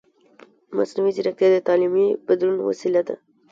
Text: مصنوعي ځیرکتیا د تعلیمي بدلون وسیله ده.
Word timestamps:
مصنوعي 0.77 1.11
ځیرکتیا 1.15 1.47
د 1.51 1.57
تعلیمي 1.67 2.07
بدلون 2.27 2.57
وسیله 2.69 3.01
ده. 3.07 3.15